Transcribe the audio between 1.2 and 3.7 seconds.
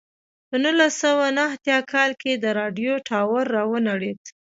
نهه اتیا کال کې د راډیو ټاور را